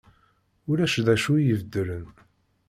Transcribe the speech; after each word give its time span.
Ulac 0.69 0.95
d 1.05 1.07
acu 1.13 1.33
i 1.37 1.43
ibeddlen. 1.53 2.07